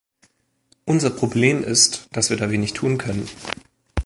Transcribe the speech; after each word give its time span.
Unser 0.83 1.11
Problem 1.11 1.63
ist, 1.63 2.07
dass 2.11 2.31
wir 2.31 2.37
da 2.37 2.49
wenig 2.49 2.73
tun 2.73 2.97
können. 2.97 3.29